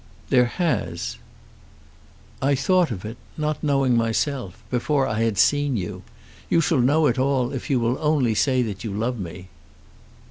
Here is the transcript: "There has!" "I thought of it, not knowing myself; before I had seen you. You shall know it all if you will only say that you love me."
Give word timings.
"There 0.31 0.45
has!" 0.45 1.17
"I 2.41 2.55
thought 2.55 2.89
of 2.89 3.05
it, 3.05 3.17
not 3.37 3.63
knowing 3.63 3.95
myself; 3.95 4.63
before 4.71 5.05
I 5.07 5.21
had 5.21 5.37
seen 5.37 5.77
you. 5.77 6.01
You 6.49 6.59
shall 6.59 6.79
know 6.81 7.05
it 7.05 7.19
all 7.19 7.51
if 7.53 7.69
you 7.69 7.79
will 7.79 7.99
only 7.99 8.33
say 8.33 8.63
that 8.63 8.83
you 8.83 8.91
love 8.95 9.19
me." 9.19 9.49